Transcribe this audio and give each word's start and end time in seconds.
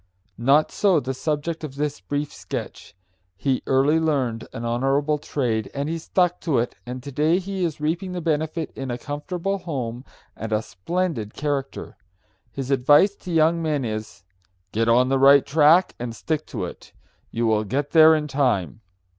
Not 0.39 0.71
so 0.71 0.99
the 0.99 1.13
subject 1.13 1.63
of 1.63 1.75
this 1.75 1.99
brief 2.01 2.33
sketch. 2.33 2.95
He 3.37 3.61
early 3.67 3.99
learned 3.99 4.47
an 4.51 4.65
honorable 4.65 5.19
trade, 5.19 5.69
and 5.75 5.87
he 5.87 5.99
stuck 5.99 6.41
to 6.41 6.57
it, 6.57 6.73
and 6.87 7.03
to 7.03 7.11
day 7.11 7.37
he 7.37 7.63
is 7.63 7.79
reaping 7.79 8.13
the 8.13 8.19
benefit 8.19 8.71
in 8.75 8.89
a 8.89 8.97
comfortable 8.97 9.59
home 9.59 10.03
and 10.35 10.51
a 10.51 10.63
splendid 10.63 11.35
character. 11.35 11.97
His 12.51 12.71
advice 12.71 13.13
to 13.17 13.31
young 13.31 13.61
men 13.61 13.85
is, 13.85 14.23
"Get 14.71 14.89
on 14.89 15.09
the 15.09 15.19
right 15.19 15.45
track 15.45 15.93
and 15.99 16.15
stick 16.15 16.47
to 16.47 16.65
it. 16.65 16.93
You 17.29 17.45
will 17.45 17.63
get 17.63 17.91
there 17.91 18.15
in 18.15 18.27
time." 18.27 18.81